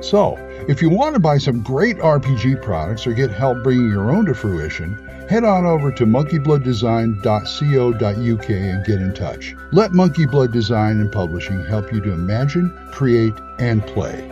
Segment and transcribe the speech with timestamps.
[0.00, 0.36] So,
[0.66, 4.24] if you want to buy some great RPG products or get help bringing your own
[4.26, 4.94] to fruition,
[5.28, 9.54] head on over to monkeyblooddesign.co.uk and get in touch.
[9.72, 14.26] Let Monkey Blood Design and Publishing help you to imagine, create, and play.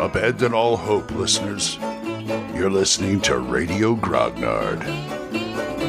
[0.00, 1.78] Abandon all hope, listeners.
[2.58, 4.80] You're listening to Radio Grognard,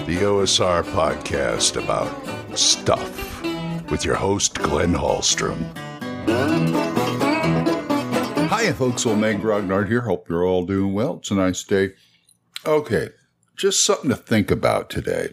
[0.05, 3.41] the OSR podcast about stuff
[3.89, 5.57] with your host, Glenn Hallstrom.
[8.49, 9.07] Hiya, folks.
[9.07, 10.01] Old Man Grognard here.
[10.01, 11.17] Hope you're all doing well.
[11.17, 11.93] It's a nice day.
[12.63, 13.09] Okay,
[13.57, 15.29] just something to think about today.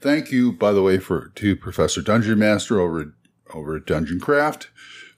[0.00, 3.14] Thank you, by the way, for to Professor Dungeon Master over
[3.54, 4.70] over at Dungeon Craft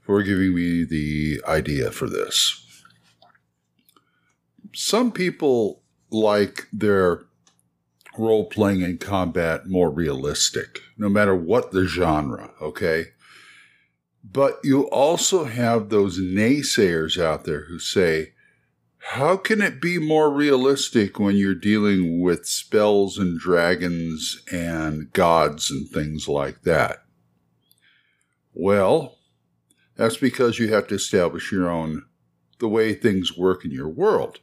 [0.03, 2.62] for giving me the idea for this.
[4.75, 7.25] Some people like their
[8.19, 13.07] role playing and combat more realistic, no matter what the genre, okay?
[14.25, 18.33] But you also have those naysayers out there who say,
[18.99, 25.71] how can it be more realistic when you're dealing with spells and dragons and gods
[25.71, 27.05] and things like that?
[28.55, 29.19] Well,
[29.97, 32.05] that's because you have to establish your own,
[32.59, 34.39] the way things work in your world.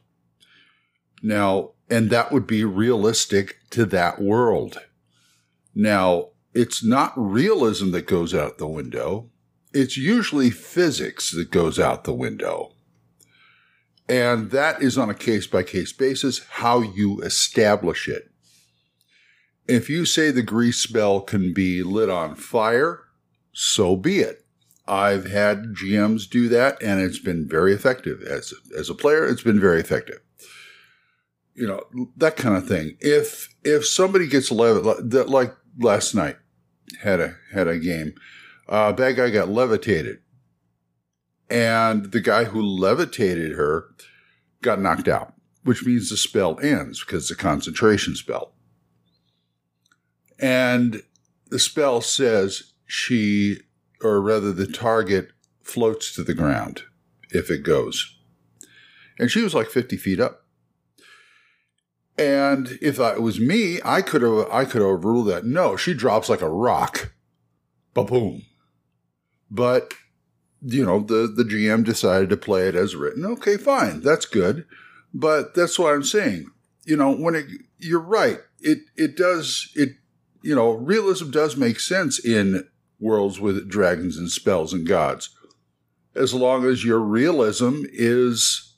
[1.22, 4.78] Now, and that would be realistic to that world.
[5.74, 9.30] Now, it's not realism that goes out the window.
[9.72, 12.72] It's usually physics that goes out the window.
[14.08, 18.30] And that is on a case by case basis how you establish it.
[19.68, 23.02] If you say the grease spell can be lit on fire,
[23.52, 24.44] so be it.
[24.88, 28.22] I've had GMs do that and it's been very effective.
[28.22, 30.20] As, as a player, it's been very effective
[31.60, 32.96] you know that kind of thing.
[33.00, 36.38] If if somebody gets levitated, like last night,
[37.02, 38.14] had a had a game,
[38.66, 40.20] uh, bad guy got levitated,
[41.50, 43.84] and the guy who levitated her
[44.62, 48.54] got knocked out, which means the spell ends because it's a concentration spell,
[50.38, 51.02] and
[51.50, 53.58] the spell says she,
[54.02, 55.28] or rather, the target
[55.62, 56.84] floats to the ground
[57.28, 58.18] if it goes,
[59.18, 60.46] and she was like fifty feet up
[62.20, 65.94] and if it was me, I could have I could have ruled that no, she
[65.94, 67.12] drops like a rock.
[67.94, 68.42] Ba boom.
[69.50, 69.94] But
[70.60, 73.24] you know, the, the GM decided to play it as written.
[73.24, 74.02] Okay, fine.
[74.02, 74.66] That's good.
[75.14, 76.50] But that's what I'm saying.
[76.84, 77.46] You know, when it
[77.78, 78.38] you're right.
[78.60, 79.94] It it does it
[80.42, 85.30] you know, realism does make sense in worlds with dragons and spells and gods.
[86.14, 88.69] As long as your realism is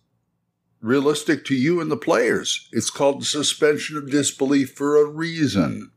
[0.82, 2.68] realistic to you and the players.
[2.72, 5.92] It's called the suspension of disbelief for a reason.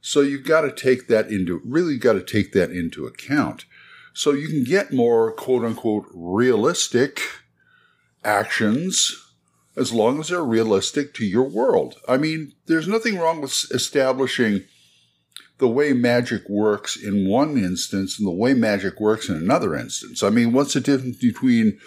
[0.00, 3.64] So you've got to take that into, really got to take that into account.
[4.12, 7.20] So you can get more quote unquote realistic
[8.22, 9.20] actions
[9.76, 11.96] as long as they're realistic to your world.
[12.08, 14.64] I mean, there's nothing wrong with establishing
[15.58, 20.22] the way magic works in one instance and the way magic works in another instance.
[20.22, 21.78] I mean, what's the difference between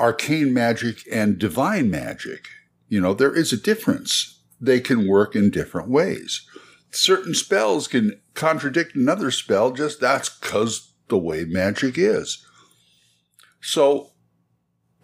[0.00, 2.48] arcane magic and divine magic.
[2.88, 4.40] You know, there is a difference.
[4.60, 6.46] They can work in different ways.
[6.90, 12.44] Certain spells can contradict another spell, just that's because the way magic is.
[13.60, 14.12] So,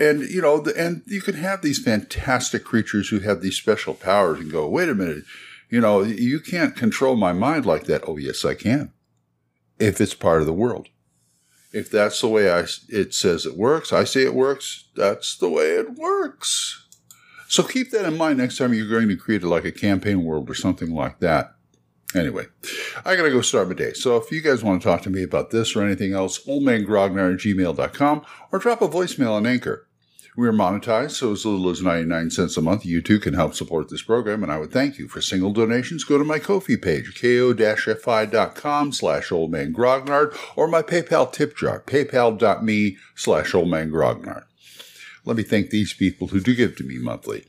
[0.01, 3.95] and you know, the, and you can have these fantastic creatures who have these special
[3.95, 5.25] powers and go, wait a minute,
[5.69, 8.05] you know, you can't control my mind like that.
[8.07, 8.93] Oh, yes, I can.
[9.79, 10.89] If it's part of the world.
[11.75, 15.49] If that's the way I, it says it works, I say it works, that's the
[15.49, 16.87] way it works.
[17.49, 20.49] So keep that in mind next time you're going to create like a campaign world
[20.49, 21.57] or something like that.
[22.15, 22.47] Anyway,
[23.05, 23.93] I gotta go start my day.
[23.93, 27.35] So if you guys want to talk to me about this or anything else, oldmangrognard
[27.35, 29.89] at gmail.com or drop a voicemail on Anchor.
[30.37, 33.55] We are monetized, so as little as 99 cents a month, you too can help
[33.55, 35.07] support this program, and I would thank you.
[35.07, 41.57] For single donations, go to my Ko-fi page, ko-fi.com slash oldmangrognard, or my PayPal tip
[41.57, 44.45] jar, paypal.me slash oldmangrognard.
[45.25, 47.47] Let me thank these people who do give to me monthly.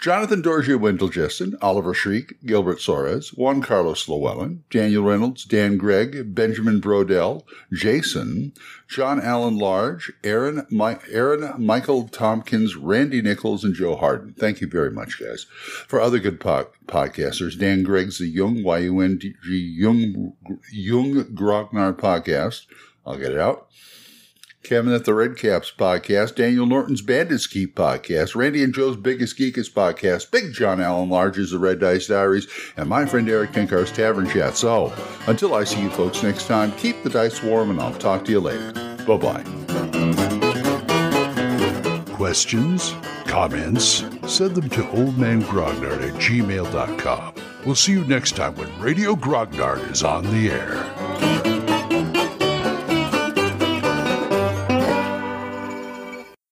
[0.00, 0.40] Jonathan
[0.78, 7.44] Wendell Jessen, Oliver Shriek, Gilbert Soares, Juan Carlos Llewellyn, Daniel Reynolds, Dan Gregg, Benjamin Brodell,
[7.70, 8.54] Jason,
[8.88, 14.32] John Allen Large, Aaron, My- Aaron Michael Tompkins, Randy Nichols, and Joe Harden.
[14.38, 15.44] Thank you very much, guys.
[15.86, 20.32] For other good po- podcasters, Dan Gregg's The Young, Y-U-N-G, Young,
[20.72, 22.64] Young Grognard Podcast.
[23.06, 23.66] I'll get it out.
[24.62, 29.38] Kevin at the Red Caps podcast, Daniel Norton's Bandits Keep podcast, Randy and Joe's Biggest
[29.38, 32.46] Geekest podcast, Big John Allen Large's The Red Dice Diaries,
[32.76, 34.56] and my friend Eric Tenkar's Tavern Chat.
[34.56, 34.92] So,
[35.26, 38.30] until I see you folks next time, keep the dice warm and I'll talk to
[38.30, 38.72] you later.
[39.06, 39.44] Bye bye.
[42.14, 42.94] Questions?
[43.24, 44.04] Comments?
[44.26, 47.34] Send them to oldmangrognard at gmail.com.
[47.64, 51.59] We'll see you next time when Radio Grognard is on the air.